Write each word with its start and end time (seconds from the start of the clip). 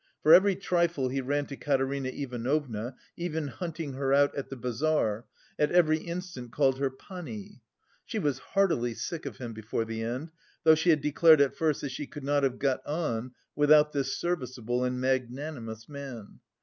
For 0.23 0.33
every 0.33 0.55
trifle 0.55 1.09
he 1.09 1.21
ran 1.21 1.45
to 1.45 1.55
Katerina 1.55 2.09
Ivanovna, 2.09 2.95
even 3.17 3.49
hunting 3.49 3.93
her 3.93 4.11
out 4.11 4.33
at 4.33 4.49
the 4.49 4.55
bazaar, 4.55 5.25
at 5.59 5.69
every 5.71 5.99
instant 5.99 6.51
called 6.51 6.79
her 6.79 6.89
"Pani." 6.89 7.61
She 8.03 8.17
was 8.17 8.39
heartily 8.39 8.95
sick 8.95 9.27
of 9.27 9.37
him 9.37 9.53
before 9.53 9.85
the 9.85 10.01
end, 10.01 10.31
though 10.63 10.73
she 10.73 10.89
had 10.89 11.01
declared 11.01 11.39
at 11.39 11.55
first 11.55 11.81
that 11.81 11.89
she 11.89 12.07
could 12.07 12.23
not 12.23 12.41
have 12.41 12.57
got 12.57 12.83
on 12.83 13.33
without 13.55 13.91
this 13.93 14.17
"serviceable 14.17 14.83
and 14.83 14.99
magnanimous 14.99 15.87
man." 15.87 16.39